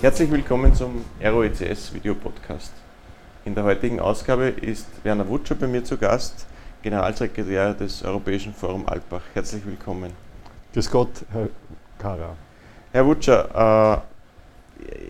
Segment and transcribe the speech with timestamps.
[0.00, 2.72] Herzlich willkommen zum ROECS Video Podcast.
[3.44, 6.46] In der heutigen Ausgabe ist Werner Wutscher bei mir zu Gast,
[6.82, 9.22] Generalsekretär des Europäischen Forum Alpbach.
[9.34, 10.12] Herzlich willkommen.
[10.72, 11.48] Grüß Gott, Herr
[11.98, 12.36] Kara.
[12.92, 14.04] Herr Wutscher,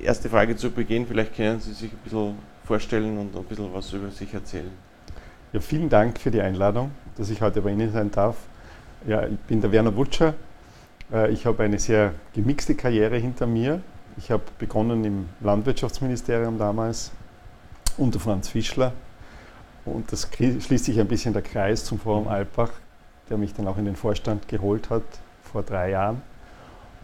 [0.01, 1.07] äh, erste Frage zu Beginn.
[1.07, 4.73] Vielleicht können Sie sich ein bisschen vorstellen und ein bisschen was über sich erzählen.
[5.53, 8.37] Ja, vielen Dank für die Einladung, dass ich heute bei Ihnen sein darf.
[9.07, 10.33] Ja, ich bin der Werner Wutscher.
[11.13, 13.83] Äh, ich habe eine sehr gemixte Karriere hinter mir.
[14.19, 17.13] Ich habe begonnen im Landwirtschaftsministerium damals
[17.97, 18.93] unter Franz Fischler.
[19.85, 22.71] Und das schließt sich ein bisschen der Kreis zum Forum Alpbach,
[23.31, 25.05] der mich dann auch in den Vorstand geholt hat
[25.45, 26.21] vor drei Jahren.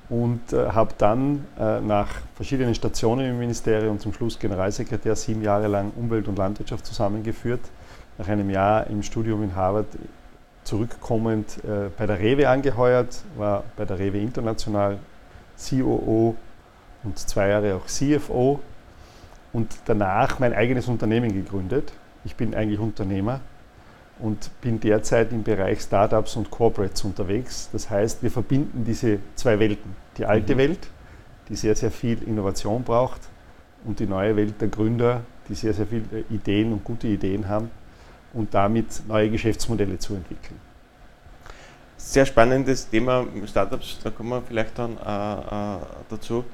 [0.09, 5.69] Und äh, habe dann äh, nach verschiedenen Stationen im Ministerium zum Schluss Generalsekretär sieben Jahre
[5.69, 7.61] lang Umwelt und Landwirtschaft zusammengeführt.
[8.19, 9.87] Nach einem Jahr im Studium in Harvard
[10.65, 14.99] zurückkommend äh, bei der Rewe angeheuert, war bei der Rewe International
[15.57, 16.35] COO
[17.05, 18.61] und zwei Jahre auch CFO
[19.53, 21.93] und danach mein eigenes Unternehmen gegründet.
[22.25, 23.41] Ich bin eigentlich Unternehmer
[24.19, 27.69] und bin derzeit im Bereich Startups und Corporates unterwegs.
[27.73, 29.95] Das heißt, wir verbinden diese zwei Welten.
[30.19, 30.59] Die alte mhm.
[30.59, 30.89] Welt,
[31.49, 33.21] die sehr, sehr viel Innovation braucht
[33.85, 37.71] und die neue Welt der Gründer, die sehr, sehr viele Ideen und gute Ideen haben
[38.33, 40.61] und damit neue Geschäftsmodelle zu entwickeln.
[41.97, 46.45] Sehr spannendes Thema Startups, da kommen wir vielleicht dann äh, äh, dazu.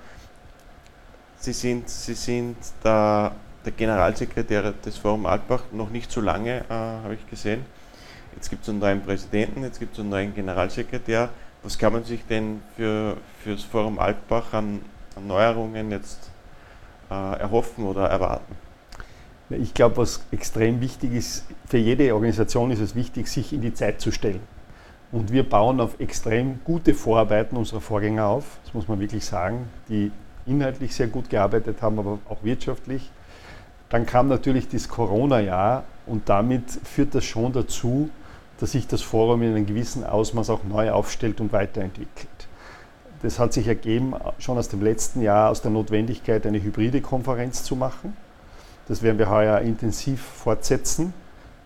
[1.41, 3.33] Sie sind, Sie sind der,
[3.65, 7.65] der, Generalsekretär des Forum Altbach noch nicht so lange, äh, habe ich gesehen.
[8.35, 11.31] Jetzt gibt es einen neuen Präsidenten, jetzt gibt es einen neuen Generalsekretär.
[11.63, 13.17] Was kann man sich denn für,
[13.47, 14.83] das Forum Altbach an,
[15.17, 16.31] an Neuerungen jetzt
[17.11, 18.55] äh, erhoffen oder erwarten?
[19.49, 23.73] Ich glaube, was extrem wichtig ist, für jede Organisation ist es wichtig, sich in die
[23.73, 24.43] Zeit zu stellen.
[25.11, 29.71] Und wir bauen auf extrem gute Vorarbeiten unserer Vorgänger auf, das muss man wirklich sagen,
[29.89, 30.13] die
[30.47, 33.11] inhaltlich sehr gut gearbeitet haben, aber auch wirtschaftlich.
[33.89, 38.11] Dann kam natürlich das Corona-Jahr und damit führt das schon dazu,
[38.59, 42.29] dass sich das Forum in einem gewissen Ausmaß auch neu aufstellt und weiterentwickelt.
[43.23, 47.65] Das hat sich ergeben schon aus dem letzten Jahr aus der Notwendigkeit, eine hybride Konferenz
[47.65, 48.17] zu machen.
[48.89, 51.13] Das werden wir heuer intensiv fortsetzen.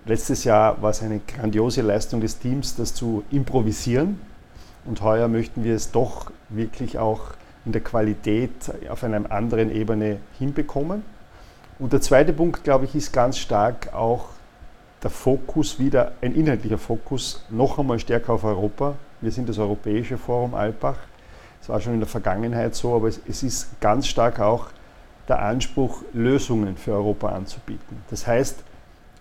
[0.04, 4.20] Letztes Jahr war es eine grandiose Leistung des Teams, das zu improvisieren.
[4.84, 7.20] Und heuer möchten wir es doch wirklich auch
[7.64, 8.50] in der Qualität
[8.88, 11.02] auf einer anderen Ebene hinbekommen.
[11.78, 14.26] Und der zweite Punkt, glaube ich, ist ganz stark auch
[15.02, 18.94] der Fokus wieder, ein inhaltlicher Fokus, noch einmal stärker auf Europa.
[19.20, 20.96] Wir sind das Europäische Forum Alpbach.
[21.60, 24.68] Es war schon in der Vergangenheit so, aber es, es ist ganz stark auch
[25.28, 28.02] der Anspruch, Lösungen für Europa anzubieten.
[28.10, 28.62] Das heißt,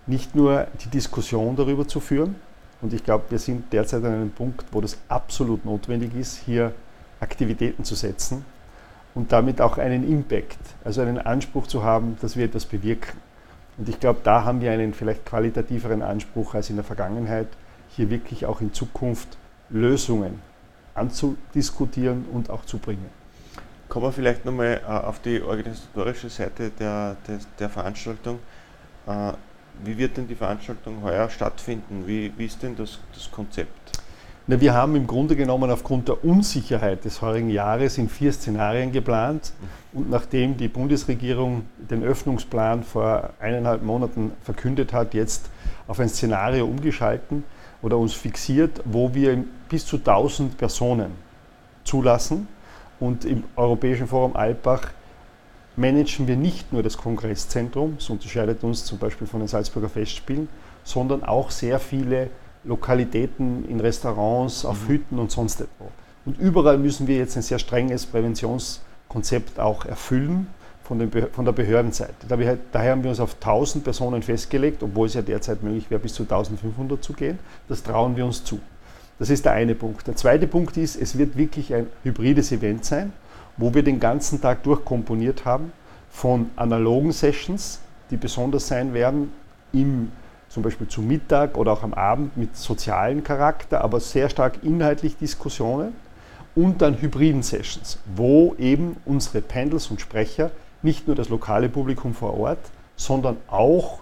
[0.06, 2.36] nicht nur die Diskussion darüber zu führen,
[2.82, 6.74] und ich glaube, wir sind derzeit an einem Punkt, wo das absolut notwendig ist, hier
[7.24, 8.46] Aktivitäten zu setzen
[9.16, 13.18] und damit auch einen Impact, also einen Anspruch zu haben, dass wir etwas bewirken.
[13.78, 17.48] Und ich glaube, da haben wir einen vielleicht qualitativeren Anspruch als in der Vergangenheit,
[17.90, 19.38] hier wirklich auch in Zukunft
[19.70, 20.40] Lösungen
[20.94, 23.10] anzudiskutieren und auch zu bringen.
[23.90, 28.40] Kommen wir vielleicht nochmal äh, auf die organisatorische Seite der, der, der Veranstaltung.
[29.08, 29.34] Äh,
[29.84, 32.06] wie wird denn die Veranstaltung heuer stattfinden?
[32.06, 33.83] Wie, wie ist denn das, das Konzept?
[34.46, 38.92] Na, wir haben im Grunde genommen aufgrund der Unsicherheit des heurigen Jahres in vier Szenarien
[38.92, 39.54] geplant.
[39.94, 45.50] Und nachdem die Bundesregierung den Öffnungsplan vor eineinhalb Monaten verkündet hat, jetzt
[45.88, 47.46] auf ein Szenario umgeschalten
[47.82, 51.12] oder uns fixiert, wo wir bis zu 1000 Personen
[51.86, 52.50] zulassen.
[53.00, 54.90] Und im Europäischen Forum Alpbach
[55.78, 60.50] managen wir nicht nur das Kongresszentrum, das unterscheidet uns zum Beispiel von den Salzburger Festspielen,
[60.84, 62.30] sondern auch sehr viele
[62.64, 64.88] Lokalitäten, in Restaurants, auf mhm.
[64.88, 65.88] Hütten und sonst etwas.
[66.26, 70.48] Und überall müssen wir jetzt ein sehr strenges Präventionskonzept auch erfüllen
[70.84, 72.14] von, den, von der Behördenseite.
[72.72, 76.14] Daher haben wir uns auf 1000 Personen festgelegt, obwohl es ja derzeit möglich wäre, bis
[76.14, 77.40] zu 1500 zu gehen.
[77.68, 78.60] Das trauen wir uns zu.
[79.20, 80.08] Das ist der eine Punkt.
[80.08, 83.14] Der zweite Punkt ist, es wird wirklich ein hybrides Event sein,
[83.58, 85.72] wo wir den ganzen Tag durchkomponiert haben
[86.10, 87.80] von analogen Sessions,
[88.10, 89.32] die besonders sein werden
[89.72, 90.12] im
[90.54, 95.18] zum Beispiel zu Mittag oder auch am Abend mit sozialen Charakter, aber sehr stark inhaltlich
[95.18, 95.94] Diskussionen
[96.54, 100.52] und dann hybriden Sessions, wo eben unsere Panels und Sprecher
[100.84, 102.60] nicht nur das lokale Publikum vor Ort,
[102.96, 104.02] sondern auch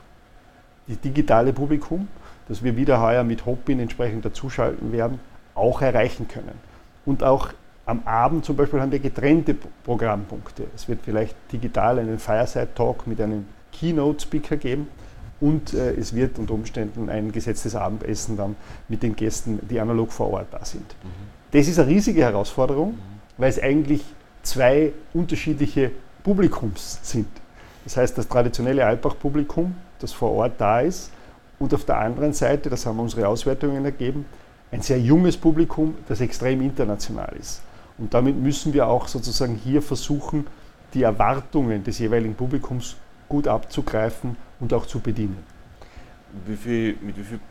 [0.88, 2.10] das digitale Publikum,
[2.50, 5.22] das wir wieder heuer mit Hopin entsprechend dazuschalten werden,
[5.56, 6.60] auch erreichen können.
[7.06, 7.52] Und auch
[7.86, 9.56] am Abend zum Beispiel haben wir getrennte
[9.86, 10.66] Programmpunkte.
[10.76, 14.90] Es wird vielleicht digital einen Fireside-Talk mit einem Keynote-Speaker geben
[15.42, 18.56] und äh, es wird unter Umständen ein gesetztes Abendessen dann
[18.88, 20.86] mit den Gästen, die analog vor Ort da sind.
[21.04, 21.10] Mhm.
[21.52, 22.98] Das ist eine riesige Herausforderung, mhm.
[23.38, 24.04] weil es eigentlich
[24.44, 25.92] zwei unterschiedliche
[26.24, 27.28] Publikums sind.
[27.84, 31.12] Das heißt, das traditionelle Altbach-Publikum, das vor Ort da ist,
[31.58, 34.26] und auf der anderen Seite, das haben unsere Auswertungen ergeben,
[34.72, 37.62] ein sehr junges Publikum, das extrem international ist.
[37.98, 40.48] Und damit müssen wir auch sozusagen hier versuchen,
[40.94, 42.96] die Erwartungen des jeweiligen Publikums
[43.28, 45.38] gut abzugreifen und auch zu bedienen.
[46.46, 47.42] Wie viel, mit wie vielen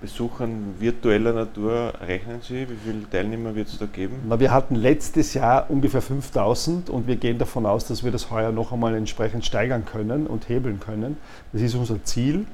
[0.00, 2.68] Besuchern virtueller Natur rechnen Sie?
[2.68, 4.16] Wie viele Teilnehmer wird es da geben?
[4.28, 8.30] Na, wir hatten letztes Jahr ungefähr 5000 und wir gehen davon aus, dass wir das
[8.30, 11.16] heuer noch einmal entsprechend steigern können und hebeln können.
[11.52, 12.46] Das ist unser Ziel.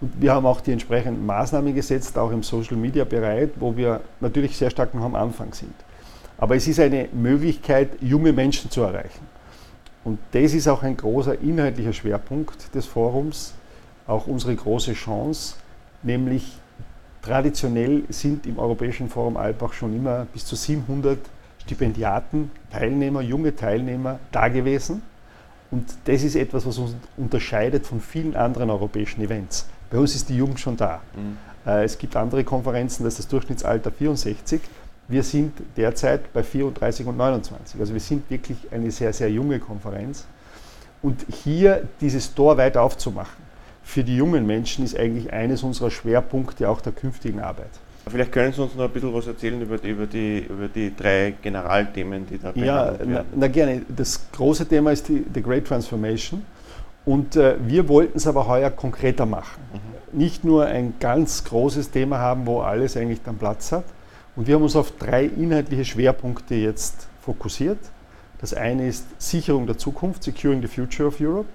[0.00, 4.00] Und wir haben auch die entsprechenden Maßnahmen gesetzt, auch im Social Media Bereich, wo wir
[4.20, 5.74] natürlich sehr stark noch am Anfang sind.
[6.38, 9.26] Aber es ist eine Möglichkeit, junge Menschen zu erreichen.
[10.04, 13.54] Und das ist auch ein großer inhaltlicher Schwerpunkt des Forums,
[14.06, 15.54] auch unsere große Chance,
[16.02, 16.58] nämlich
[17.22, 21.18] traditionell sind im Europäischen Forum Alpbach schon immer bis zu 700
[21.60, 25.02] Stipendiaten, Teilnehmer, junge Teilnehmer da gewesen.
[25.70, 29.66] Und das ist etwas, was uns unterscheidet von vielen anderen europäischen Events.
[29.90, 31.00] Bei uns ist die Jugend schon da.
[31.14, 31.38] Mhm.
[31.64, 34.60] Äh, es gibt andere Konferenzen, da ist das Durchschnittsalter 64.
[35.12, 37.78] Wir sind derzeit bei 34 und 29.
[37.78, 40.26] Also wir sind wirklich eine sehr, sehr junge Konferenz.
[41.02, 43.42] Und hier dieses Tor weit aufzumachen
[43.82, 47.70] für die jungen Menschen ist eigentlich eines unserer Schwerpunkte auch der künftigen Arbeit.
[48.08, 50.94] Vielleicht können Sie uns noch ein bisschen was erzählen über die, über die, über die
[50.96, 53.14] drei Generalthemen, die da ja, behandelt werden.
[53.14, 53.82] Ja, na, gerne.
[53.94, 56.42] Das große Thema ist die the Great Transformation.
[57.04, 59.60] Und äh, wir wollten es aber heuer konkreter machen.
[59.72, 60.18] Mhm.
[60.18, 63.84] Nicht nur ein ganz großes Thema haben, wo alles eigentlich dann Platz hat,
[64.36, 67.78] und wir haben uns auf drei inhaltliche Schwerpunkte jetzt fokussiert.
[68.40, 71.48] Das eine ist Sicherung der Zukunft, Securing the Future of Europe.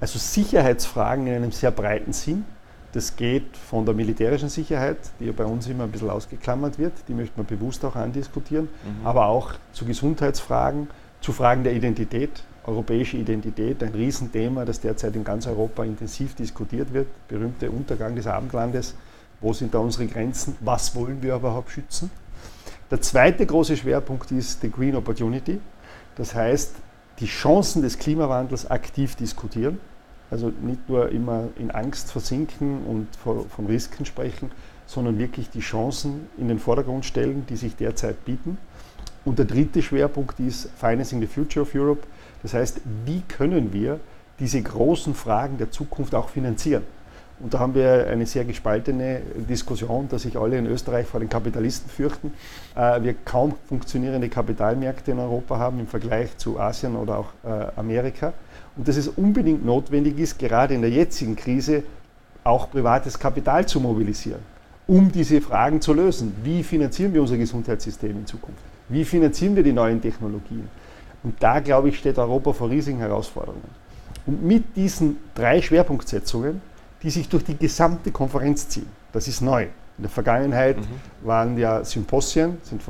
[0.00, 2.44] Also Sicherheitsfragen in einem sehr breiten Sinn.
[2.92, 6.92] Das geht von der militärischen Sicherheit, die ja bei uns immer ein bisschen ausgeklammert wird,
[7.08, 9.06] die möchte man bewusst auch andiskutieren, mhm.
[9.06, 10.88] aber auch zu Gesundheitsfragen,
[11.22, 16.92] zu Fragen der Identität, europäische Identität, ein Riesenthema, das derzeit in ganz Europa intensiv diskutiert
[16.92, 18.94] wird, berühmte Untergang des Abendlandes
[19.42, 22.10] wo sind da unsere Grenzen, was wollen wir überhaupt schützen.
[22.90, 25.60] Der zweite große Schwerpunkt ist die Green Opportunity,
[26.16, 26.74] das heißt,
[27.18, 29.78] die Chancen des Klimawandels aktiv diskutieren,
[30.30, 34.50] also nicht nur immer in Angst versinken und von Risiken sprechen,
[34.86, 38.58] sondern wirklich die Chancen in den Vordergrund stellen, die sich derzeit bieten.
[39.24, 42.02] Und der dritte Schwerpunkt ist Financing the Future of Europe.
[42.42, 44.00] Das heißt, wie können wir
[44.38, 46.82] diese großen Fragen der Zukunft auch finanzieren?
[47.40, 51.28] Und da haben wir eine sehr gespaltene Diskussion, dass sich alle in Österreich vor den
[51.28, 52.32] Kapitalisten fürchten.
[52.76, 57.66] Äh, wir kaum funktionierende Kapitalmärkte in Europa haben im Vergleich zu Asien oder auch äh,
[57.76, 58.32] Amerika.
[58.76, 61.82] Und dass es unbedingt notwendig ist, gerade in der jetzigen Krise
[62.44, 64.40] auch privates Kapital zu mobilisieren,
[64.86, 66.34] um diese Fragen zu lösen.
[66.42, 68.62] Wie finanzieren wir unser Gesundheitssystem in Zukunft?
[68.88, 70.68] Wie finanzieren wir die neuen Technologien?
[71.22, 73.82] Und da, glaube ich, steht Europa vor riesigen Herausforderungen.
[74.26, 76.60] Und mit diesen drei Schwerpunktsetzungen
[77.02, 78.86] die sich durch die gesamte Konferenz ziehen.
[79.12, 79.64] Das ist neu.
[79.98, 81.26] In der Vergangenheit mhm.
[81.26, 82.82] waren ja Symposien, sind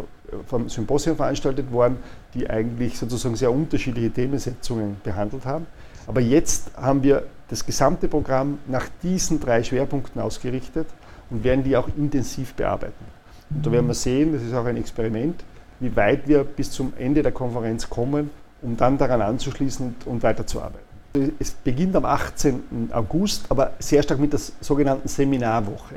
[0.46, 1.98] von Symposien veranstaltet worden,
[2.34, 5.66] die eigentlich sozusagen sehr unterschiedliche Themensetzungen behandelt haben.
[6.06, 10.86] Aber jetzt haben wir das gesamte Programm nach diesen drei Schwerpunkten ausgerichtet
[11.30, 13.04] und werden die auch intensiv bearbeiten.
[13.50, 15.44] Und da werden wir sehen, das ist auch ein Experiment,
[15.80, 18.30] wie weit wir bis zum Ende der Konferenz kommen,
[18.62, 20.91] um dann daran anzuschließen und, und weiterzuarbeiten.
[21.38, 22.88] Es beginnt am 18.
[22.90, 25.96] August, aber sehr stark mit der sogenannten Seminarwoche.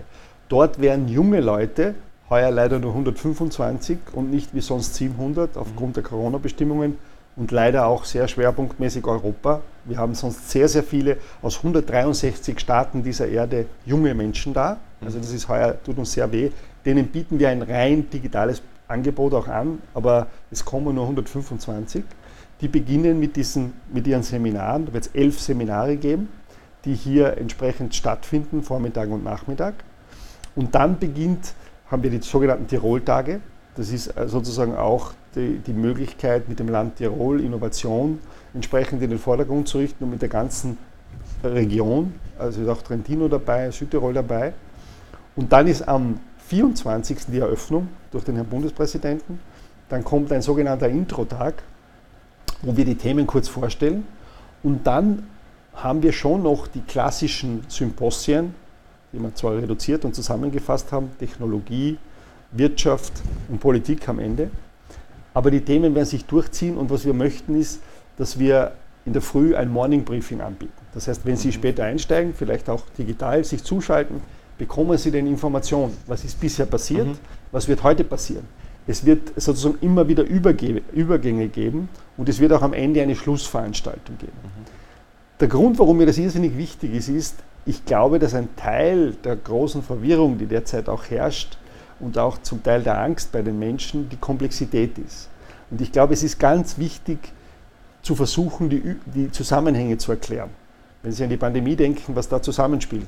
[0.50, 1.95] Dort werden junge Leute,
[2.29, 6.98] heuer leider nur 125 und nicht wie sonst 700 aufgrund der Corona-Bestimmungen
[7.38, 9.62] und leider auch sehr schwerpunktmäßig Europa.
[9.86, 14.79] Wir haben sonst sehr, sehr viele aus 163 Staaten dieser Erde junge Menschen da.
[15.00, 16.51] Also das ist heuer, tut uns sehr weh.
[16.86, 22.03] Denen bieten wir ein rein digitales Angebot auch an, aber es kommen nur 125
[22.62, 24.86] die beginnen mit, diesen, mit ihren Seminaren.
[24.86, 26.30] Da wird es elf Seminare geben,
[26.86, 29.76] die hier entsprechend stattfinden, Vormittag und Nachmittag.
[30.56, 31.54] Und dann beginnt,
[31.88, 33.42] haben wir die sogenannten Tirol-Tage.
[33.76, 38.20] Das ist äh, sozusagen auch die, die, Möglichkeit, mit dem Land Tirol Innovation
[38.54, 40.78] entsprechend in den Vordergrund zu richten und mit der ganzen
[41.44, 42.14] Region.
[42.40, 44.54] Also ist auch Trentino dabei, Südtirol dabei.
[45.36, 47.26] Und dann ist am 24.
[47.28, 49.40] die Eröffnung durch den Herrn Bundespräsidenten.
[49.90, 51.64] Dann kommt ein sogenannter Intro-Tag,
[52.65, 54.05] wo wir die Themen kurz vorstellen.
[54.63, 55.27] Und dann
[55.74, 58.53] haben wir schon noch die klassischen Symposien,
[59.13, 61.98] die wir zwar reduziert und zusammengefasst haben, Technologie,
[62.51, 63.13] Wirtschaft
[63.50, 64.50] und Politik am Ende.
[65.34, 67.81] Aber die Themen werden sich durchziehen und was wir möchten ist,
[68.17, 68.74] dass wir
[69.05, 70.74] in der Früh ein Morning Briefing anbieten.
[70.93, 71.53] Das heißt, wenn Sie mhm.
[71.53, 74.22] später einsteigen, vielleicht auch digital sich zuschalten,
[74.57, 75.95] bekommen Sie dann Informationen.
[76.07, 77.07] Was ist bisher passiert?
[77.07, 77.17] Mhm.
[77.51, 78.48] Was wird heute passieren?
[78.88, 84.18] Es wird sozusagen immer wieder Übergänge geben und es wird auch am Ende eine Schlussveranstaltung
[84.18, 84.38] geben.
[84.44, 84.65] Mhm.
[85.39, 89.36] Der Grund, warum mir das irrsinnig wichtig ist, ist, ich glaube, dass ein Teil der
[89.36, 91.58] großen Verwirrung, die derzeit auch herrscht
[92.00, 95.30] und auch zum Teil der Angst bei den Menschen, die Komplexität ist.
[95.72, 97.18] Und ich glaube, es ist ganz wichtig
[98.04, 100.51] zu versuchen, die, die Zusammenhänge zu erklären.
[101.01, 103.08] Wenn Sie an die Pandemie denken, was da zusammenspielt,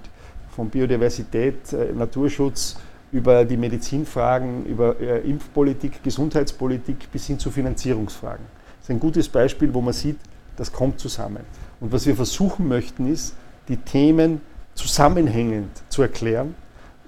[0.55, 2.77] von Biodiversität, äh, Naturschutz,
[3.11, 8.45] über die Medizinfragen, über äh, Impfpolitik, Gesundheitspolitik bis hin zu Finanzierungsfragen.
[8.79, 10.17] Das ist ein gutes Beispiel, wo man sieht,
[10.55, 11.43] das kommt zusammen.
[11.79, 13.35] Und was wir versuchen möchten, ist,
[13.67, 14.41] die Themen
[14.73, 16.55] zusammenhängend zu erklären,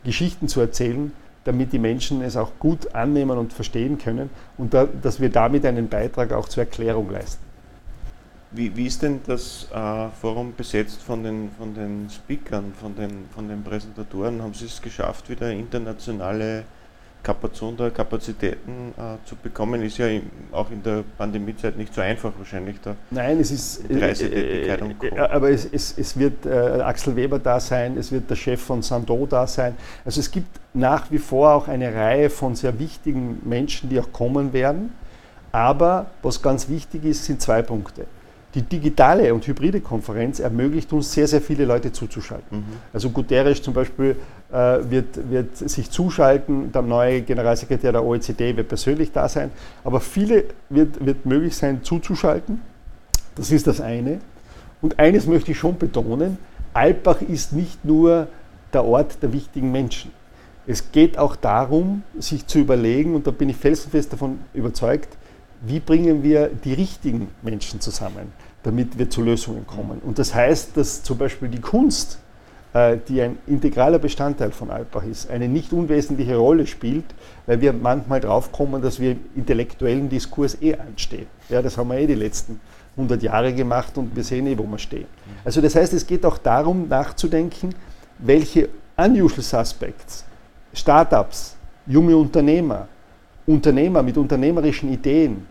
[0.04, 1.12] Geschichten zu erzählen,
[1.44, 5.66] damit die Menschen es auch gut annehmen und verstehen können und da, dass wir damit
[5.66, 7.49] einen Beitrag auch zur Erklärung leisten.
[8.52, 13.26] Wie, wie ist denn das äh, Forum besetzt von den, von den Speakern, von den,
[13.34, 14.42] von den Präsentatoren?
[14.42, 16.64] Haben Sie es geschafft, wieder internationale
[17.22, 20.08] Kapazon der Kapazitäten äh, zu bekommen, ist ja
[20.52, 22.96] auch in der Pandemiezeit nicht so einfach wahrscheinlich da.
[23.12, 27.60] Nein, es ist Reisetätigkeit und äh, Aber es, es, es wird äh, Axel Weber da
[27.60, 29.76] sein, es wird der Chef von Sando da sein.
[30.06, 34.12] Also es gibt nach wie vor auch eine Reihe von sehr wichtigen Menschen, die auch
[34.12, 34.94] kommen werden.
[35.52, 38.06] Aber was ganz wichtig ist, sind zwei Punkte
[38.56, 42.60] die digitale und hybride Konferenz ermöglicht uns sehr, sehr viele Leute zuzuschalten.
[42.60, 42.64] Mhm.
[42.92, 44.16] Also Guterres zum Beispiel
[44.52, 44.56] äh,
[44.90, 49.52] wird, wird sich zuschalten, der neue Generalsekretär der OECD wird persönlich da sein,
[49.84, 52.62] aber viele wird, wird möglich sein zuzuschalten.
[53.36, 54.20] Das ist das eine.
[54.82, 56.38] Und eines möchte ich schon betonen,
[56.74, 58.28] Alpbach ist nicht nur
[58.74, 60.12] der Ort der wichtigen Menschen.
[60.66, 65.18] Es geht auch darum, sich zu überlegen, und da bin ich felsenfest davon überzeugt,
[65.62, 70.00] wie bringen wir die richtigen Menschen zusammen, damit wir zu Lösungen kommen.
[70.00, 72.20] Und das heißt, dass zum Beispiel die Kunst,
[72.74, 77.06] äh, die ein integraler Bestandteil von Alpbach ist, eine nicht unwesentliche Rolle spielt,
[77.46, 81.28] weil wir manchmal draufkommen, dass wir im intellektuellen Diskurs eh anstehen.
[81.50, 82.60] Ja, das haben wir eh die letzten
[82.96, 85.08] 100 Jahre gemacht und wir sehen eh, wo wir stehen.
[85.44, 87.74] Also das heißt, es geht auch darum, nachzudenken,
[88.18, 90.26] welche unusual Suspects,
[90.74, 91.56] Startups,
[91.88, 92.88] junge Unternehmer,
[93.50, 95.48] Unternehmer mit unternehmerischen Ideen,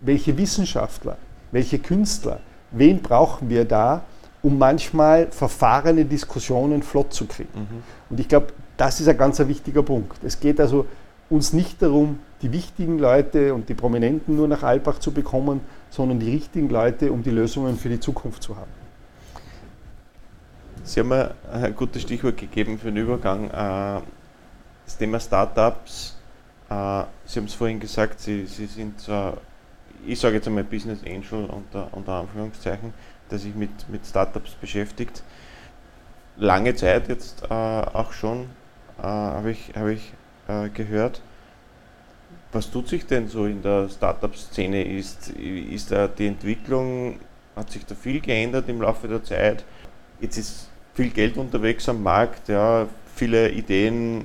[0.00, 1.16] welche Wissenschaftler,
[1.50, 2.40] welche Künstler,
[2.72, 4.02] wen brauchen wir da,
[4.42, 7.48] um manchmal verfahrene Diskussionen flott zu kriegen.
[7.54, 7.82] Mhm.
[8.10, 10.22] Und ich glaube, das ist ein ganz wichtiger Punkt.
[10.22, 10.86] Es geht also
[11.30, 16.20] uns nicht darum, die wichtigen Leute und die Prominenten nur nach Albach zu bekommen, sondern
[16.20, 18.70] die richtigen Leute, um die Lösungen für die Zukunft zu haben.
[20.84, 23.48] Sie haben mir ein gutes Stichwort gegeben für den Übergang.
[23.48, 24.02] Äh,
[24.84, 26.17] das Thema Startups
[26.68, 29.32] Sie haben es vorhin gesagt, Sie, Sie sind, äh,
[30.06, 32.92] ich sage jetzt einmal Business Angel unter, unter Anführungszeichen,
[33.30, 35.22] der sich mit, mit Startups beschäftigt.
[36.36, 38.50] Lange Zeit jetzt äh, auch schon,
[39.00, 40.12] habe ich, hab ich
[40.74, 41.22] gehört.
[42.50, 44.82] Was tut sich denn so in der Startup-Szene?
[44.82, 47.20] Ist, ist da die Entwicklung,
[47.54, 49.64] hat sich da viel geändert im Laufe der Zeit?
[50.20, 54.24] Jetzt ist viel Geld unterwegs am Markt, ja, viele Ideen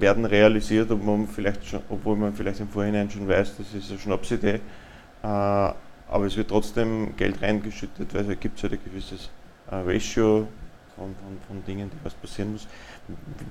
[0.00, 3.90] werden realisiert, ob man vielleicht schon, obwohl man vielleicht im Vorhinein schon weiß, das ist
[3.90, 4.60] eine Schnapsidee.
[5.22, 5.26] Äh,
[6.10, 9.30] aber es wird trotzdem Geld reingeschüttet, weil es gibt halt ein gewisses
[9.70, 10.48] äh, Ratio
[10.96, 12.66] von, von, von, Dingen, die was passieren muss.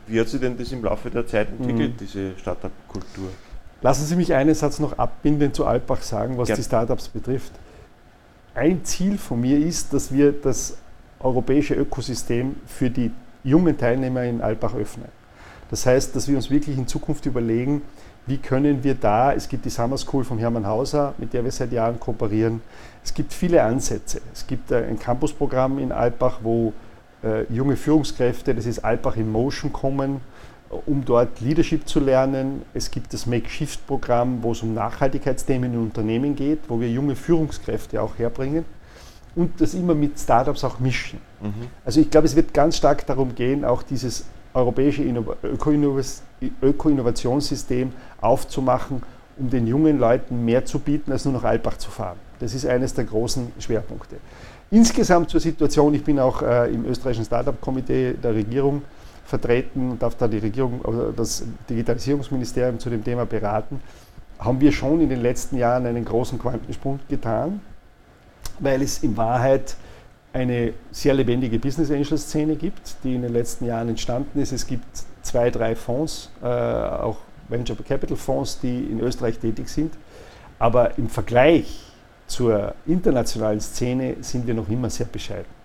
[0.07, 1.97] Wie hat sich denn das im Laufe der Zeit entwickelt, mhm.
[1.97, 3.29] diese Startup-Kultur?
[3.81, 6.55] Lassen Sie mich einen Satz noch abbinden zu Alpbach sagen, was ja.
[6.55, 7.51] die Startups betrifft.
[8.55, 10.77] Ein Ziel von mir ist, dass wir das
[11.19, 13.11] europäische Ökosystem für die
[13.43, 15.09] jungen Teilnehmer in Alpbach öffnen.
[15.69, 17.81] Das heißt, dass wir uns wirklich in Zukunft überlegen,
[18.25, 21.51] wie können wir da, es gibt die Summer School von Hermann Hauser, mit der wir
[21.51, 22.61] seit Jahren kooperieren.
[23.03, 24.21] Es gibt viele Ansätze.
[24.33, 26.73] Es gibt äh, ein Campusprogramm in Alpbach, wo
[27.23, 30.19] äh, junge Führungskräfte, das ist Alpbach in Motion, kommen,
[30.85, 32.63] um dort Leadership zu lernen.
[32.73, 38.01] Es gibt das Make-Shift-Programm, wo es um Nachhaltigkeitsthemen in Unternehmen geht, wo wir junge Führungskräfte
[38.01, 38.65] auch herbringen
[39.37, 41.19] und das immer mit Startups auch mischen.
[41.41, 41.67] Mhm.
[41.85, 44.25] Also ich glaube, es wird ganz stark darum gehen, auch dieses
[44.57, 45.03] europäische
[46.61, 49.03] Öko-Innovationssystem aufzumachen,
[49.37, 52.17] um den jungen Leuten mehr zu bieten, als nur nach Alpbach zu fahren.
[52.39, 54.17] Das ist eines der großen Schwerpunkte.
[54.69, 58.81] Insgesamt zur Situation, ich bin auch äh, im österreichischen Startup-Komitee der Regierung
[59.25, 63.79] vertreten und darf da die Regierung, also das Digitalisierungsministerium zu dem Thema beraten,
[64.39, 67.61] haben wir schon in den letzten Jahren einen großen Quantensprung getan,
[68.59, 69.75] weil es in Wahrheit
[70.37, 74.51] eine sehr lebendige Business Angel Szene gibt, die in den letzten Jahren entstanden ist.
[74.51, 74.85] Es gibt
[75.23, 77.17] zwei, drei Fonds, äh, auch
[77.49, 79.93] Venture Capital Fonds, die in Österreich tätig sind.
[80.59, 81.81] Aber im Vergleich
[82.27, 85.57] zur internationalen Szene sind wir noch immer sehr bescheiden.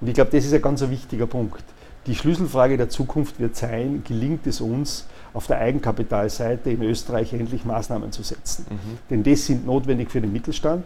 [0.00, 1.62] Und ich glaube, das ist ein ganz wichtiger Punkt.
[2.06, 7.64] Die Schlüsselfrage der Zukunft wird sein, gelingt es uns, auf der Eigenkapitalseite in Österreich endlich
[7.64, 8.66] Maßnahmen zu setzen.
[8.70, 8.98] Mhm.
[9.10, 10.84] Denn das sind notwendig für den Mittelstand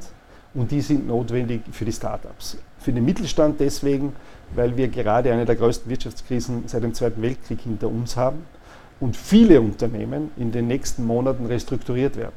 [0.55, 2.59] und die sind notwendig für die Startups.
[2.79, 4.15] Für den Mittelstand deswegen,
[4.55, 8.45] weil wir gerade eine der größten Wirtschaftskrisen seit dem Zweiten Weltkrieg hinter uns haben
[8.99, 12.35] und viele Unternehmen in den nächsten Monaten restrukturiert werden.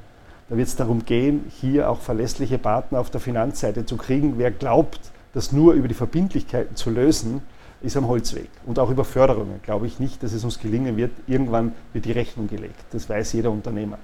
[0.50, 4.38] Da wird es darum gehen, hier auch verlässliche Partner auf der Finanzseite zu kriegen.
[4.38, 5.00] Wer glaubt,
[5.34, 7.41] das nur über die Verbindlichkeiten zu lösen,
[7.82, 8.50] ist am Holzweg.
[8.65, 11.12] Und auch über Förderungen glaube ich nicht, dass es uns gelingen wird.
[11.27, 12.86] Irgendwann wird die Rechnung gelegt.
[12.91, 13.98] Das weiß jeder Unternehmer.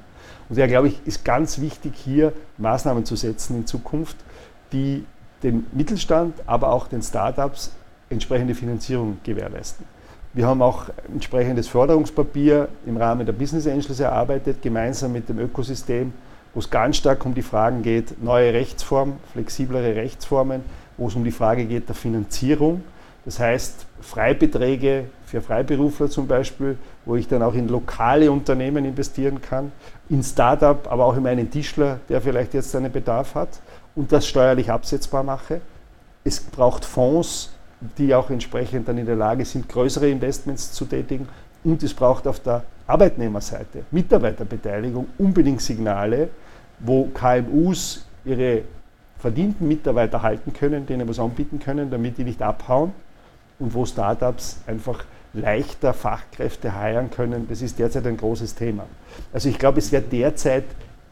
[0.50, 4.18] Und daher glaube ich, ist ganz wichtig, hier Maßnahmen zu setzen in Zukunft,
[4.72, 5.06] die
[5.44, 7.72] dem Mittelstand, aber auch den Startups
[8.10, 9.86] entsprechende Finanzierung gewährleisten.
[10.34, 16.13] Wir haben auch entsprechendes Förderungspapier im Rahmen der Business Angels erarbeitet, gemeinsam mit dem Ökosystem,
[16.53, 20.62] wo es ganz stark um die Fragen geht, neue Rechtsformen, flexiblere Rechtsformen,
[20.98, 22.84] wo es um die Frage geht der Finanzierung.
[23.25, 29.41] Das heißt, Freibeträge für Freiberufler zum Beispiel, wo ich dann auch in lokale Unternehmen investieren
[29.41, 29.71] kann,
[30.09, 33.49] in Startup, aber auch in meinen Tischler, der vielleicht jetzt einen Bedarf hat
[33.95, 35.61] und das steuerlich absetzbar mache.
[36.23, 37.51] Es braucht Fonds,
[37.97, 41.27] die auch entsprechend dann in der Lage sind, größere Investments zu tätigen.
[41.63, 46.29] Und es braucht auf der Arbeitnehmerseite, Mitarbeiterbeteiligung, unbedingt Signale,
[46.79, 48.63] wo KMUs ihre
[49.17, 52.93] verdienten Mitarbeiter halten können, denen was anbieten können, damit die nicht abhauen
[53.59, 57.47] und wo Startups einfach leichter Fachkräfte heiren können.
[57.47, 58.85] Das ist derzeit ein großes Thema.
[59.31, 60.65] Also ich glaube, es wäre derzeit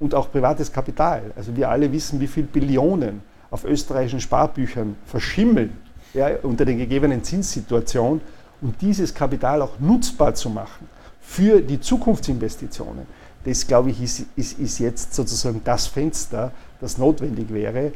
[0.00, 1.22] und auch privates Kapital.
[1.36, 5.76] Also wir alle wissen, wie viele Billionen auf österreichischen Sparbüchern verschimmeln
[6.14, 8.20] ja, unter den gegebenen Zinssituationen
[8.60, 10.88] und dieses Kapital auch nutzbar zu machen
[11.20, 13.06] für die Zukunftsinvestitionen
[13.44, 17.92] das, glaube ich, ist, ist, ist jetzt sozusagen das Fenster, das notwendig wäre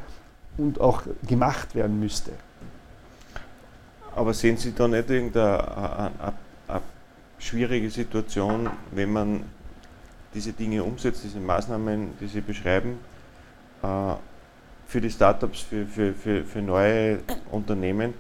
[0.56, 2.32] und auch gemacht werden müsste.
[4.14, 6.10] Aber sehen Sie da nicht irgendeine
[7.38, 9.42] schwierige Situation, wenn man
[10.34, 12.98] diese Dinge umsetzt, diese Maßnahmen, die Sie beschreiben,
[13.82, 14.14] äh,
[14.92, 18.12] für die Startups, für, für, für, für neue Unternehmen?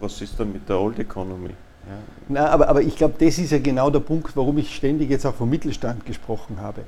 [0.00, 1.50] Was ist dann mit der Old Economy?
[1.50, 1.54] Ja.
[2.28, 5.26] Na, aber, aber ich glaube, das ist ja genau der Punkt, warum ich ständig jetzt
[5.26, 6.82] auch vom Mittelstand gesprochen habe.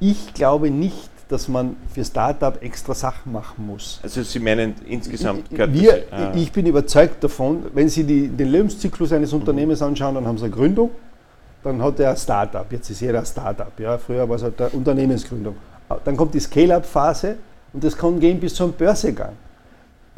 [0.00, 4.00] Ich glaube nicht, dass man für Startup extra Sachen machen muss.
[4.02, 5.50] Also Sie meinen insgesamt?
[5.50, 6.32] Wir, das, ah.
[6.34, 10.44] Ich bin überzeugt davon, wenn Sie die, den Lebenszyklus eines Unternehmens anschauen, dann haben Sie
[10.44, 10.90] eine Gründung,
[11.64, 12.70] dann hat er ein Startup.
[12.70, 13.72] Jetzt ist jeder ein Startup.
[13.78, 13.96] Ja?
[13.96, 15.56] Früher war es halt eine Unternehmensgründung.
[16.04, 17.36] Dann kommt die Scale-up-Phase
[17.72, 19.32] und das kann gehen bis zum Börsegang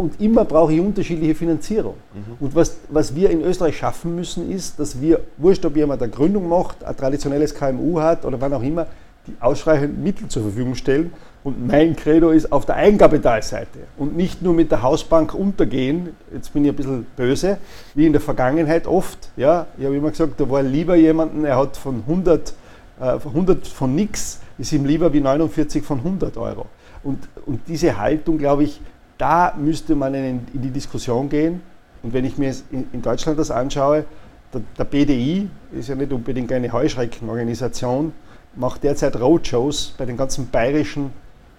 [0.01, 1.95] und immer brauche ich unterschiedliche Finanzierung.
[2.15, 2.47] Mhm.
[2.47, 6.11] Und was, was wir in Österreich schaffen müssen, ist, dass wir, wurscht ob jemand eine
[6.11, 8.87] Gründung macht, ein traditionelles KMU hat oder wann auch immer,
[9.27, 11.13] die ausreichend Mittel zur Verfügung stellen.
[11.45, 16.53] Und mein Credo ist auf der Eigenkapitalseite und nicht nur mit der Hausbank untergehen, jetzt
[16.53, 17.59] bin ich ein bisschen böse,
[17.95, 19.31] wie in der Vergangenheit oft.
[19.37, 22.55] Ja, ich habe immer gesagt, da war lieber jemanden, er hat von 100,
[23.01, 26.67] äh, 100 von nix, ist ihm lieber wie 49 von 100 Euro.
[27.03, 28.81] Und, und diese Haltung, glaube ich,
[29.17, 31.63] da müsste man in, in, die Diskussion gehen.
[32.03, 34.05] Und wenn ich mir in, in Deutschland das anschaue,
[34.53, 38.13] der, der, BDI ist ja nicht unbedingt eine Heuschreckenorganisation,
[38.57, 41.13] macht derzeit Roadshows bei den ganzen bayerischen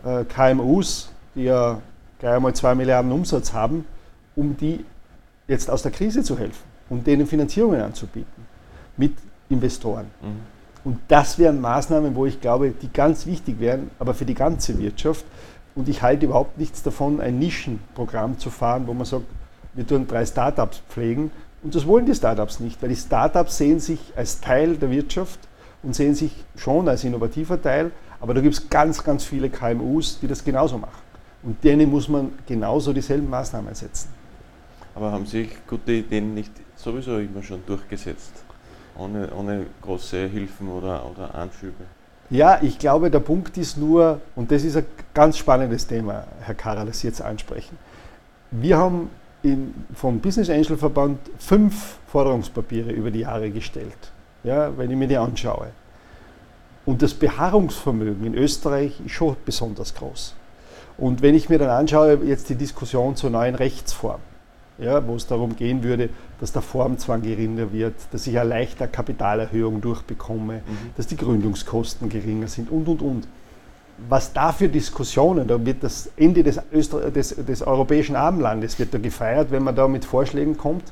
[0.06, 1.82] äh, KMUs, die ja
[2.20, 3.86] gleich einmal 2 Milliarden Umsatz haben,
[4.36, 4.86] um die
[5.48, 8.46] jetzt aus der Krise zu helfen, um denen Finanzierungen anzubieten
[8.98, 9.14] mit
[9.50, 10.06] Investoren.
[10.22, 10.51] Mhm.
[10.84, 14.78] Und das wären Maßnahmen, wo ich glaube, die ganz wichtig wären, aber für die ganze
[14.80, 15.26] Wirtschaft.
[15.76, 19.26] Und ich halte überhaupt nichts davon, ein Nischenprogramm zu fahren, wo man sagt,
[19.74, 21.32] wir tun drei Startups pflegen.
[21.64, 25.40] Und das wollen die Startups nicht, weil die Startups sehen sich als Teil der Wirtschaft
[25.84, 27.92] und sehen sich schon als innovativer Teil.
[28.20, 31.00] Aber da gibt es ganz, ganz viele KMUs, die das genauso machen.
[31.44, 34.10] Und denen muss man genauso dieselben Maßnahmen setzen.
[34.94, 38.44] Aber haben sich gute Ideen nicht sowieso immer schon durchgesetzt?
[38.98, 41.84] Ohne, ohne große Hilfen oder, oder Anschübe?
[42.30, 46.56] Ja, ich glaube, der Punkt ist nur, und das ist ein ganz spannendes Thema, Herr
[46.56, 47.78] Karrer, das Sie jetzt ansprechen.
[48.52, 49.10] Wir haben
[49.44, 54.12] in, vom Business Angel Verband fünf Forderungspapiere über die Jahre gestellt,
[54.44, 55.68] ja, wenn ich mir die anschaue.
[56.86, 60.34] Und das Beharrungsvermögen in Österreich ist schon besonders groß.
[60.98, 64.20] Und wenn ich mir dann anschaue, jetzt die Diskussion zur neuen Rechtsform,
[64.82, 68.88] ja, wo es darum gehen würde, dass der Formzwang geringer wird, dass ich eine leichter
[68.88, 70.90] Kapitalerhöhung durchbekomme, mhm.
[70.98, 73.28] dass die Gründungskosten geringer sind und, und, und.
[74.10, 78.94] Was da für Diskussionen, da wird das Ende des, Öster des, des europäischen Abendlandes wird
[78.94, 80.92] da gefeiert, wenn man da mit Vorschlägen kommt.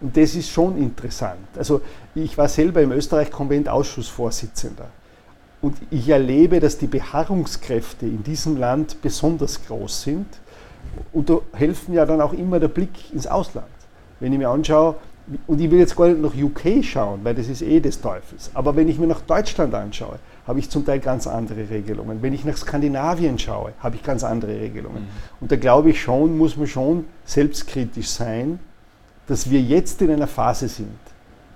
[0.00, 1.46] Und das ist schon interessant.
[1.56, 1.80] Also
[2.14, 4.86] ich war selber im Österreich-Konvent Ausschussvorsitzender.
[5.62, 10.26] Und ich erlebe, dass die Beharrungskräfte in diesem Land besonders groß sind
[11.12, 13.66] und da helfen ja dann auch immer der Blick ins Ausland.
[14.18, 14.96] Wenn ich mir anschaue,
[15.46, 18.50] und ich will jetzt gar nicht nach UK schauen, weil das ist eh des Teufels,
[18.54, 22.22] aber wenn ich mir nach Deutschland anschaue, habe ich zum Teil ganz andere Regelungen.
[22.22, 25.02] Wenn ich nach Skandinavien schaue, habe ich ganz andere Regelungen.
[25.02, 25.08] Mhm.
[25.40, 28.58] Und da glaube ich schon, muss man schon selbstkritisch sein,
[29.28, 30.98] dass wir jetzt in einer Phase sind,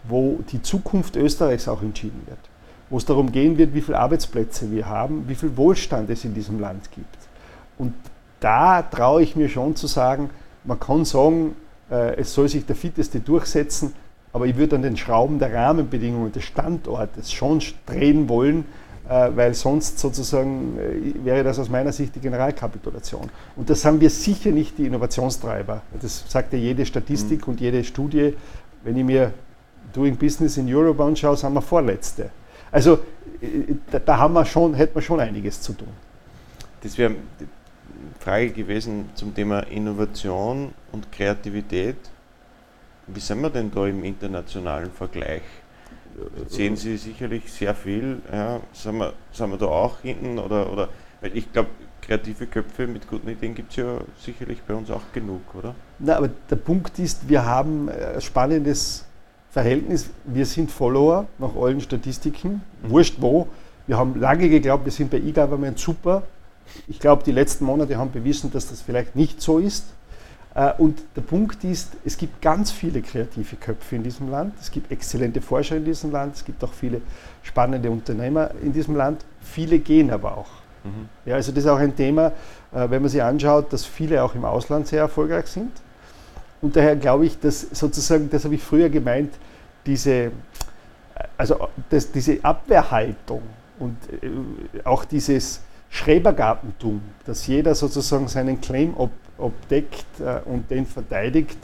[0.05, 2.39] wo die Zukunft Österreichs auch entschieden wird.
[2.91, 6.35] Wo es darum gehen wird, wie viele Arbeitsplätze wir haben, wie viel Wohlstand es in
[6.35, 7.19] diesem Land gibt.
[7.79, 7.95] Und
[8.45, 10.29] da traue ich mir schon zu sagen,
[10.65, 11.57] man kann sagen,
[11.91, 13.95] äh, es soll sich der Fitteste durchsetzen,
[14.35, 18.67] aber ich würde an den Schrauben der Rahmenbedingungen des Standortes schon drehen wollen,
[19.09, 23.31] äh, weil sonst sozusagen äh, wäre das aus meiner Sicht die Generalkapitulation.
[23.57, 25.81] Und das haben wir sicher nicht die Innovationstreiber.
[26.03, 27.55] Das sagt ja jede Statistik mhm.
[27.55, 28.35] und jede Studie.
[28.83, 29.33] Wenn ich mir
[29.95, 32.29] Doing Business in Europe anschaue, sind wir Vorletzte.
[32.71, 32.99] Also
[33.91, 35.89] da, da haben wir schon, hätten wir schon einiges zu tun.
[36.83, 37.15] Das wäre
[38.19, 41.97] Frage gewesen zum Thema Innovation und Kreativität.
[43.07, 45.43] Wie sind wir denn da im internationalen Vergleich?
[46.49, 48.21] Sehen Sie sicherlich sehr viel.
[48.33, 50.39] Ja, sind, wir, sind wir da auch hinten?
[50.39, 50.89] Oder, oder
[51.21, 55.03] weil ich glaube, kreative Köpfe mit guten Ideen gibt es ja sicherlich bei uns auch
[55.13, 55.75] genug, oder?
[55.99, 59.05] Na, aber der Punkt ist, wir haben ein spannendes
[59.51, 60.11] Verhältnis.
[60.25, 62.91] Wir sind Follower nach allen Statistiken, mhm.
[62.91, 63.49] wurscht wo.
[63.87, 66.23] Wir haben lange geglaubt, wir sind bei E-Government super
[66.87, 69.85] ich glaube, die letzten Monate haben bewiesen, dass das vielleicht nicht so ist.
[70.55, 74.55] Äh, und der Punkt ist, es gibt ganz viele kreative Köpfe in diesem Land.
[74.61, 76.37] Es gibt exzellente Forscher in diesem Land.
[76.37, 77.01] Es gibt auch viele
[77.43, 79.25] spannende Unternehmer in diesem Land.
[79.41, 80.51] Viele gehen aber auch.
[80.85, 81.09] Mhm.
[81.27, 82.29] Ja, also das ist auch ein Thema,
[82.73, 85.73] äh, wenn man sich anschaut, dass viele auch im Ausland sehr erfolgreich sind.
[86.63, 89.35] Und daher glaube ich, dass sozusagen, das habe ich früher gemeint,
[89.85, 90.31] diese, äh,
[91.37, 93.43] also das, diese Abwehrhaltung
[93.79, 93.97] und
[94.85, 101.59] auch dieses, Schrebergartentum, dass jeder sozusagen seinen Claim ob, obdeckt äh, und den verteidigt,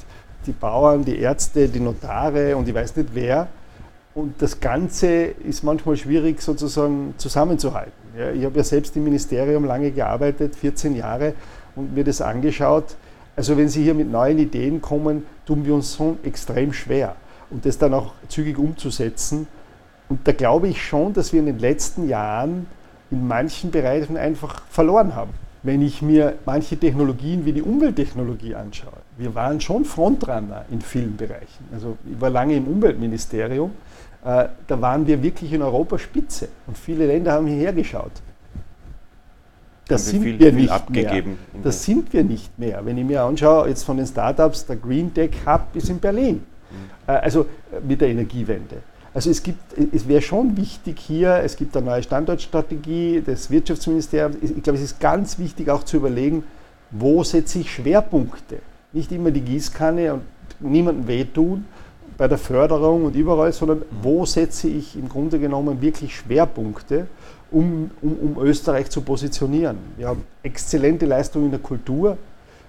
[0.47, 3.49] die Bauern, die Ärzte, die Notare und ich weiß nicht wer.
[4.15, 7.93] Und das Ganze ist manchmal schwierig sozusagen zusammenzuhalten.
[8.19, 11.35] Ja, ich habe ja selbst im Ministerium lange gearbeitet, 14 Jahre,
[11.77, 12.97] und mir das angeschaut.
[13.37, 17.15] Also wenn Sie hier mit neuen Ideen kommen, tun wir uns so extrem schwer.
[17.51, 19.47] Und das dann auch zügig umzusetzen.
[20.09, 22.67] Und da glaube ich schon, dass wir in den letzten Jahren
[23.11, 25.33] in manchen Bereichen einfach verloren haben.
[25.63, 31.17] Wenn ich mir manche Technologien wie die Umwelttechnologie anschaue, wir waren schon Frontrunner in vielen
[31.17, 31.65] Bereichen.
[31.73, 33.73] Also ich war lange im Umweltministerium,
[34.25, 38.13] äh, da waren wir wirklich in Europa Spitze und viele Länder haben hierher geschaut.
[39.91, 41.39] Das sind viel, wir nicht abgegeben.
[41.53, 41.63] mehr.
[41.65, 42.85] Das sind wir nicht mehr.
[42.85, 46.37] Wenn ich mir anschaue, jetzt von den Startups, der Green Tech Hub ist in Berlin.
[46.37, 46.77] Mhm.
[47.09, 48.77] Äh, also äh, mit der Energiewende.
[49.13, 49.59] Also es, gibt,
[49.93, 54.37] es wäre schon wichtig hier, es gibt eine neue Standortstrategie des Wirtschaftsministeriums.
[54.43, 56.45] Ich glaube, es ist ganz wichtig auch zu überlegen,
[56.93, 58.59] wo setze ich Schwerpunkte.
[58.93, 60.23] Nicht immer die Gießkanne und
[60.61, 61.65] niemandem wehtun
[62.17, 67.07] bei der Förderung und überall, sondern wo setze ich im Grunde genommen wirklich Schwerpunkte,
[67.51, 69.79] um, um, um Österreich zu positionieren.
[69.97, 72.17] Wir haben exzellente Leistungen in der Kultur,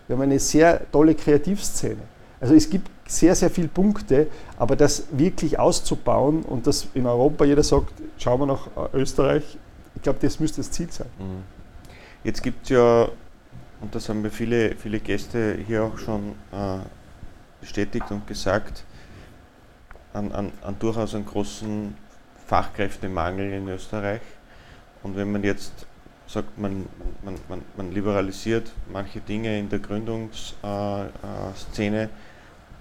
[0.08, 1.98] wir haben eine sehr tolle Kreativszene.
[2.42, 4.28] Also es gibt sehr, sehr viele Punkte,
[4.58, 9.58] aber das wirklich auszubauen und dass in Europa jeder sagt, schauen wir nach Österreich,
[9.96, 11.08] ich glaube, das müsste das Ziel sein.
[11.20, 11.44] Mhm.
[12.24, 13.08] Jetzt gibt es ja,
[13.80, 16.80] und das haben mir viele, viele Gäste hier auch schon äh,
[17.60, 18.86] bestätigt und gesagt,
[20.14, 21.96] an, an, an durchaus einen großen
[22.48, 24.22] Fachkräftemangel in Österreich.
[25.04, 25.86] Und wenn man jetzt
[26.28, 26.86] sagt, man,
[27.24, 31.10] man, man, man liberalisiert manche Dinge in der Gründungsszene,
[31.82, 32.10] äh, äh,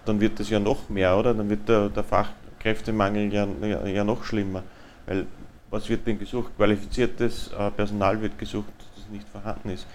[0.04, 1.34] dann wird das ja noch mehr, oder?
[1.34, 4.62] Dann wird der, der Fachkräftemangel ja, ja, ja, noch schlimmer.
[5.06, 5.26] Weil
[5.70, 6.52] was wird denn gesucht?
[6.56, 9.86] Qualifiziertes äh, Personal wird gesucht, das nicht vorhanden ist.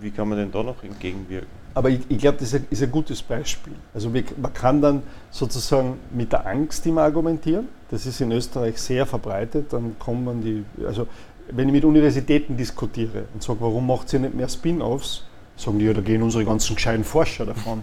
[0.00, 1.48] Wie kann man denn da noch entgegenwirken?
[1.74, 3.72] Aber ich, ich glaube, das ist ein, ist ein, gutes Beispiel.
[3.92, 7.68] Also man kann dann sozusagen mit der Angst immer argumentieren.
[7.90, 9.72] Das ist in Österreich sehr verbreitet.
[9.72, 11.06] Dann kommen man die, also
[11.50, 15.24] wenn ich mit Universitäten diskutiere und sage, warum macht ihr nicht mehr Spin-offs,
[15.56, 17.82] sagen die, ja, da gehen unsere ganzen gescheiten Forscher davon.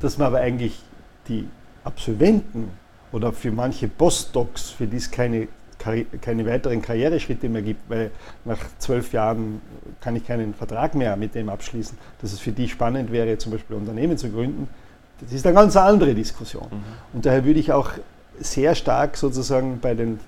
[0.00, 0.80] Dass man aber eigentlich
[1.28, 1.48] die
[1.84, 2.70] Absolventen
[3.12, 5.48] oder für manche Postdocs, für die es keine,
[6.20, 8.10] keine weiteren Karriereschritte mehr gibt, weil
[8.44, 9.60] nach zwölf Jahren
[10.00, 13.52] kann ich keinen Vertrag mehr mit dem abschließen, dass es für die spannend wäre, zum
[13.52, 14.68] Beispiel Unternehmen zu gründen,
[15.20, 16.66] das ist eine ganz andere Diskussion.
[16.70, 16.82] Mhm.
[17.12, 17.92] Und daher würde ich auch
[18.40, 20.18] sehr stark sozusagen bei den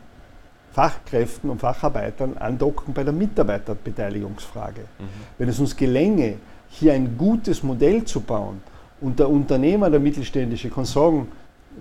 [0.73, 4.83] Fachkräften und Facharbeitern andocken bei der Mitarbeiterbeteiligungsfrage.
[4.83, 5.05] Mhm.
[5.39, 6.37] Wenn es uns gelänge,
[6.69, 8.63] hier ein gutes Modell zu bauen
[9.01, 11.29] und der Unternehmer, der Mittelständische, kann sagen,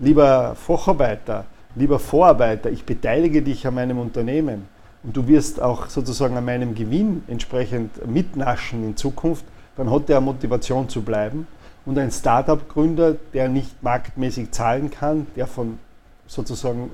[0.02, 4.68] lieber Facharbeiter, lieber Vorarbeiter, ich beteilige dich an meinem Unternehmen
[5.04, 9.46] und du wirst auch sozusagen an meinem Gewinn entsprechend mitnaschen in Zukunft,
[9.78, 11.48] dann hat er Motivation zu bleiben.
[11.86, 15.78] Und ein Startup-Gründer, der nicht marktmäßig zahlen kann, der von
[16.26, 16.90] sozusagen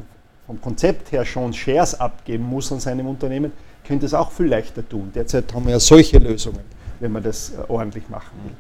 [0.46, 3.54] vom Konzept her schon Shares abgeben muss an seinem Unternehmen,
[3.86, 5.12] könnte es auch viel leichter tun.
[5.16, 6.60] Derzeit haben wir ja solche Lösungen,
[7.00, 8.54] wenn man das äh, ordentlich machen will.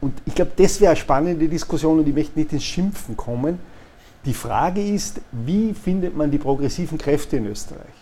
[0.00, 3.58] Und ich glaube, das wäre eine spannende Diskussion und ich möchte nicht ins Schimpfen kommen.
[4.24, 7.94] Die Frage ist, wie findet man die progressiven Kräfte in Österreich?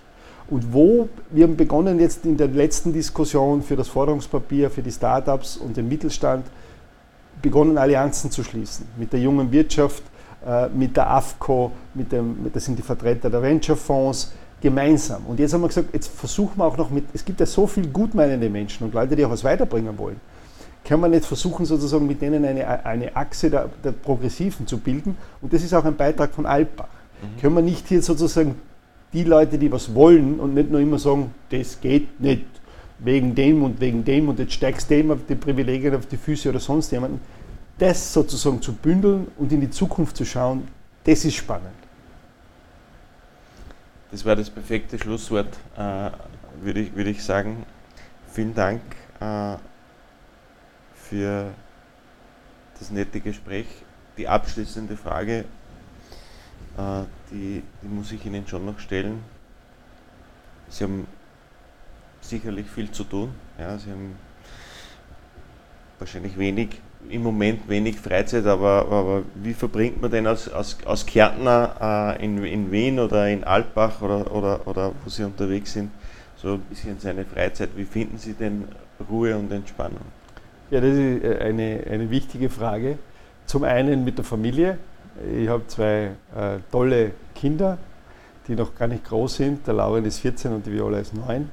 [0.51, 4.91] Und wo, wir haben begonnen jetzt in der letzten Diskussion für das Forderungspapier, für die
[4.91, 6.47] Startups und den Mittelstand,
[7.43, 10.03] begonnen Allianzen zu schließen mit der jungen Wirtschaft,
[10.47, 15.27] äh, mit der AFCO, mit dem, das sind die Vertreter der Venture-Fonds, gemeinsam.
[15.27, 17.67] Und jetzt haben wir gesagt, jetzt versuchen wir auch noch mit, es gibt ja so
[17.67, 20.21] viele gutmeinende Menschen und Leute, die auch was weiterbringen wollen.
[20.89, 25.19] Können wir nicht versuchen, sozusagen mit denen eine, eine Achse der, der Progressiven zu bilden?
[25.43, 26.89] Und das ist auch ein Beitrag von Alpbach.
[27.21, 27.41] Mhm.
[27.43, 28.55] Können wir nicht hier sozusagen
[29.13, 32.47] die Leute, die was wollen und nicht nur immer sagen, das geht nicht,
[33.01, 36.49] wegen dem und wegen dem und jetzt steigst dem auf die Privilegien auf die Füße
[36.49, 37.21] oder sonst jemanden,
[37.77, 40.67] das sozusagen zu bündeln und in die Zukunft zu schauen,
[41.05, 41.67] das ist spannend.
[44.11, 46.11] Das war das perfekte Schlusswort, äh,
[46.63, 47.67] würde ich, würd ich sagen.
[48.33, 48.81] Vielen Dank
[49.21, 49.57] äh,
[51.09, 51.53] für
[52.79, 53.67] das nette Gespräch.
[54.17, 55.45] Die abschließende Frage,
[56.77, 59.23] äh, die, die muss ich Ihnen schon noch stellen.
[60.69, 61.07] Sie haben
[62.21, 63.31] sicherlich viel zu tun.
[63.59, 64.17] Ja, Sie haben
[65.99, 71.07] wahrscheinlich wenig im Moment wenig Freizeit, aber, aber wie verbringt man denn als, als, als
[71.07, 75.91] Kärntner äh, in, in Wien oder in Altbach oder, oder, oder wo Sie unterwegs sind,
[76.37, 77.71] so ein bisschen seine Freizeit?
[77.77, 78.65] Wie finden Sie denn
[79.09, 80.18] Ruhe und Entspannung?
[80.71, 82.99] Ja, das ist äh, eine, eine wichtige Frage.
[83.47, 84.79] Zum einen mit der Familie.
[85.41, 87.79] Ich habe zwei äh, tolle Kinder,
[88.47, 89.67] die noch gar nicht groß sind.
[89.67, 91.51] Der Lauren ist 14 und die Viola ist 9.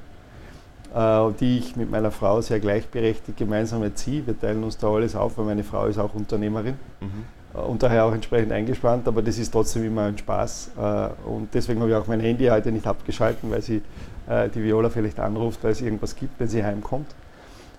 [0.96, 4.26] Äh, die ich mit meiner Frau sehr gleichberechtigt gemeinsam erziehe.
[4.26, 7.24] Wir teilen uns da alles auf, weil meine Frau ist auch Unternehmerin mhm.
[7.54, 10.70] Äh, und daher auch entsprechend eingespannt, aber das ist trotzdem immer ein Spaß.
[10.78, 13.82] Äh, und deswegen habe ich auch mein Handy heute nicht abgeschalten, weil sie
[14.28, 17.06] die Viola vielleicht anruft, weil es irgendwas gibt, wenn sie heimkommt.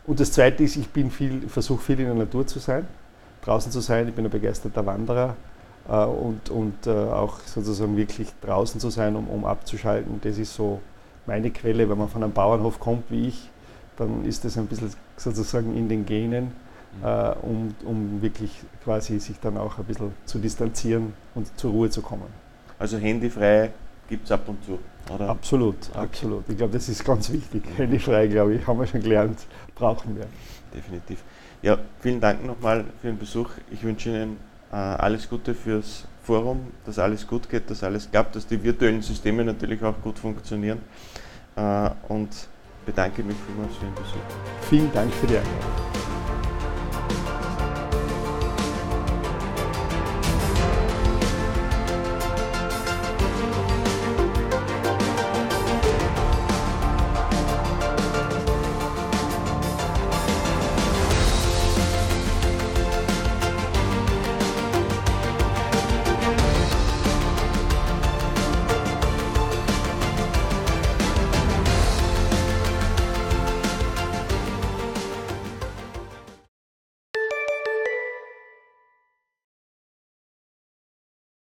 [0.07, 2.87] Und das Zweite ist, ich viel, versuche viel in der Natur zu sein,
[3.43, 4.07] draußen zu sein.
[4.07, 5.35] Ich bin ein begeisterter Wanderer
[5.85, 10.19] und, und auch sozusagen wirklich draußen zu sein, um, um abzuschalten.
[10.23, 10.79] Das ist so
[11.27, 13.49] meine Quelle, wenn man von einem Bauernhof kommt wie ich,
[13.97, 16.45] dann ist das ein bisschen sozusagen in den Genen,
[17.01, 17.05] mhm.
[17.05, 21.89] äh, um, um wirklich quasi sich dann auch ein bisschen zu distanzieren und zur Ruhe
[21.89, 22.27] zu kommen.
[22.79, 23.71] Also handyfrei
[24.07, 24.79] gibt es ab und zu,
[25.13, 25.29] oder?
[25.29, 25.99] Absolut, okay.
[25.99, 26.49] absolut.
[26.49, 27.63] Ich glaube, das ist ganz wichtig.
[27.77, 29.39] Handyfrei, glaube ich, haben wir schon gelernt,
[29.75, 30.25] brauchen wir.
[30.73, 31.23] Definitiv.
[31.61, 33.49] Ja, vielen Dank nochmal für den Besuch.
[33.71, 34.37] Ich wünsche Ihnen
[34.71, 39.01] äh, alles Gute fürs Forum, dass alles gut geht, dass alles klappt, dass die virtuellen
[39.01, 40.81] Systeme natürlich auch gut funktionieren.
[41.55, 42.29] Äh, und
[42.85, 44.69] bedanke mich vielmals für den Besuch.
[44.69, 46.16] Vielen Dank für die Einladung.